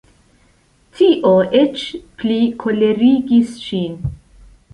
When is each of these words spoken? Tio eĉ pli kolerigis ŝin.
Tio 0.99 1.33
eĉ 1.59 1.83
pli 2.23 2.39
kolerigis 2.65 3.53
ŝin. 3.69 4.03